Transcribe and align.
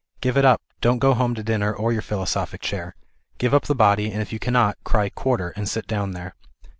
Oive 0.23 0.35
it 0.35 0.45
up, 0.45 0.63
don't 0.81 0.97
go 0.97 1.13
home 1.13 1.35
to 1.35 1.43
dinner 1.43 1.71
or 1.71 1.93
your 1.93 2.01
philosophic 2.01 2.61
chair. 2.61 2.95
Give 3.37 3.53
up 3.53 3.65
the 3.65 3.75
body, 3.75 4.11
and 4.11 4.19
if 4.19 4.33
you 4.33 4.39
cannot, 4.39 4.83
cry 4.83 5.09
quarter, 5.09 5.49
and 5.49 5.69
sit 5.69 5.85
down 5.85 6.13
there." 6.13 6.33